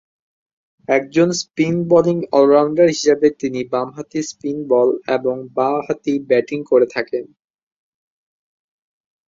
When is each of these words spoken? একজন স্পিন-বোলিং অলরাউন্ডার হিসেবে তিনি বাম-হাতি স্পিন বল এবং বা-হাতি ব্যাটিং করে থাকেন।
একজন 0.89 1.29
স্পিন-বোলিং 1.41 2.17
অলরাউন্ডার 2.31 2.87
হিসেবে 2.87 3.27
তিনি 3.41 3.59
বাম-হাতি 3.71 4.19
স্পিন 4.23 4.57
বল 4.67 4.89
এবং 5.07 5.35
বা-হাতি 5.55 6.13
ব্যাটিং 6.29 6.59
করে 6.63 6.87
থাকেন। 6.95 7.25